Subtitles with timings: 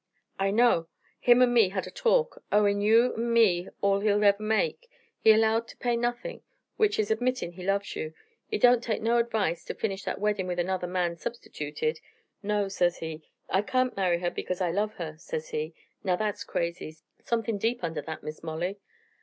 [0.39, 0.87] "I know.
[1.19, 2.43] Him an' me had a talk.
[2.51, 4.89] Owin' you an' me all he'll ever make,
[5.19, 6.41] he allowed to pay nothin'!
[6.75, 8.15] Which is, admittin' he loves you,
[8.47, 11.99] he don't take no advice, ter finish that weddin' with another man substertuted.
[12.41, 15.75] No, says he, 'I kain't marry her, because I love her!' says he.
[16.03, 16.97] Now, that's crazy.
[17.23, 18.79] Somethin' deep under that, Miss Molly."